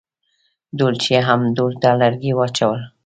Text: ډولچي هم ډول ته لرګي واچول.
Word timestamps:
ډولچي 0.77 1.17
هم 1.27 1.41
ډول 1.57 1.73
ته 1.81 1.89
لرګي 2.01 2.31
واچول. 2.35 2.81